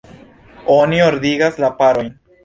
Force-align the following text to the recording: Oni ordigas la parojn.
Oni 0.75 1.01
ordigas 1.07 1.59
la 1.65 1.69
parojn. 1.83 2.09